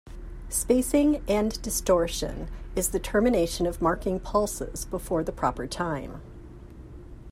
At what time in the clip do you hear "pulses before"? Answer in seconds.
4.19-5.23